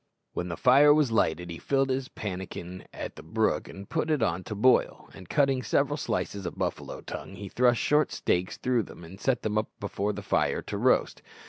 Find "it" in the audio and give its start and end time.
4.09-4.23